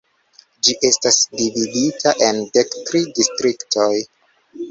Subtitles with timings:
[0.67, 3.93] Ĝi estas dividita en dek tri distriktoj.